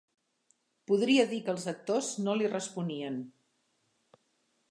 [0.91, 3.23] Podria dir que els actors no li responien.